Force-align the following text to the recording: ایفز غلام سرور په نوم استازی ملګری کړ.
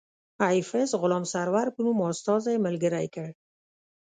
ایفز 0.51 0.89
غلام 1.01 1.23
سرور 1.33 1.67
په 1.75 1.79
نوم 1.85 1.99
استازی 2.11 2.55
ملګری 2.65 3.07
کړ. 3.15 3.29